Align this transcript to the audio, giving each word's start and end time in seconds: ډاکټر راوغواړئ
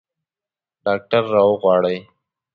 ډاکټر 0.85 1.23
راوغواړئ 1.35 1.97